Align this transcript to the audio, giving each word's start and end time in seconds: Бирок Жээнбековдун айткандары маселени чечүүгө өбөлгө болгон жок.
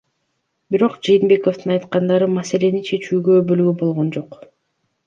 Бирок 0.75 0.95
Жээнбековдун 1.09 1.75
айткандары 1.75 2.31
маселени 2.39 2.83
чечүүгө 2.91 3.39
өбөлгө 3.45 3.79
болгон 3.85 4.13
жок. 4.19 4.43